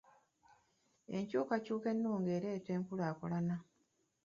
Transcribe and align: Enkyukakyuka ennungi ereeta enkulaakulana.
Enkyukakyuka 1.15 1.87
ennungi 1.93 2.29
ereeta 2.37 2.69
enkulaakulana. 2.77 3.55